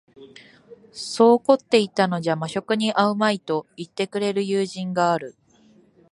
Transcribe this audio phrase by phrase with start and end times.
[0.93, 5.35] そう凝っていたのじゃ間職に合うまい、と云ってくれる友人がある